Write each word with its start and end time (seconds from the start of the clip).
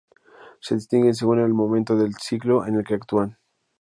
Se 0.61 0.73
distinguen 0.73 1.13
según 1.13 1.41
el 1.41 1.53
momento 1.53 1.95
del 1.95 2.15
ciclo 2.15 2.65
en 2.65 2.73
el 2.75 2.83
que 2.83 2.95
actúan. 2.95 3.37